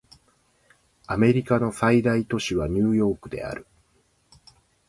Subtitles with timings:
[1.05, 3.67] アメリカの最大都市はニューヨークである